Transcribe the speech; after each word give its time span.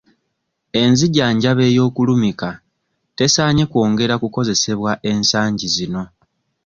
Enzijanjaba 0.81 1.63
ey'okulumika 1.69 2.49
tesaanye 3.17 3.63
kwongera 3.71 4.15
kukozesebwa 4.21 4.91
ensangi 5.11 5.67
zino. 5.75 6.03